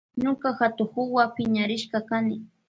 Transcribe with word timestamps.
Ñuka 0.23 0.47
hatukuwa 0.59 1.23
piñarishka 1.35 1.99
kani. 2.09 2.35